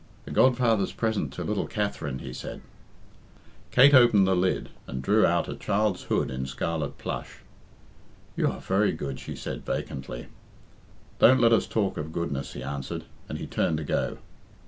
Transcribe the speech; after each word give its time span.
"The 0.25 0.31
godfather's 0.31 0.93
present 0.93 1.31
to 1.33 1.43
little 1.43 1.67
Katherine," 1.67 2.17
he 2.17 2.33
said. 2.33 2.61
Kate 3.69 3.93
opened 3.93 4.25
the 4.25 4.35
lid, 4.35 4.69
and 4.87 4.99
drew 4.99 5.27
out 5.27 5.47
a 5.47 5.53
child's 5.55 6.01
hood 6.05 6.31
in 6.31 6.47
scarlet 6.47 6.97
plush. 6.97 7.41
"You 8.35 8.47
are 8.51 8.59
very 8.61 8.93
good," 8.93 9.19
she 9.19 9.35
said 9.35 9.63
vacantly. 9.63 10.25
"Don't 11.19 11.39
let 11.39 11.53
us 11.53 11.67
talk 11.67 11.97
of 11.97 12.13
goodness," 12.13 12.53
he 12.53 12.63
answered; 12.63 13.03
and 13.29 13.37
he 13.37 13.45
turned 13.45 13.77
to 13.77 13.83
go. 13.83 14.17